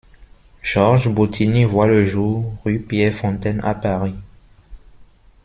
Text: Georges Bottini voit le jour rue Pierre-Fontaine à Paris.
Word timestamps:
Georges 0.63 1.09
Bottini 1.09 1.63
voit 1.63 1.85
le 1.85 2.07
jour 2.07 2.55
rue 2.65 2.79
Pierre-Fontaine 2.79 3.61
à 3.63 3.75
Paris. 3.75 4.15